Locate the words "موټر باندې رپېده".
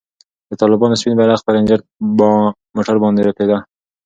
2.75-3.57